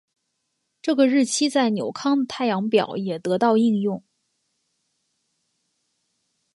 [0.81, 4.03] 这个日期在纽康的太阳表也得到应用。